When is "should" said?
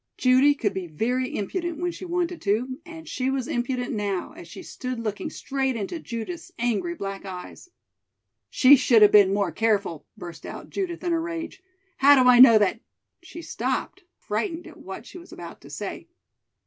8.75-9.03